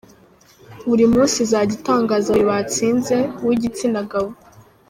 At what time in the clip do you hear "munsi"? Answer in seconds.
1.13-1.35